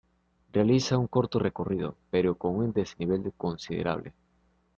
[0.51, 4.13] Realiza un corto recorrido, pero con un desnivel considerable.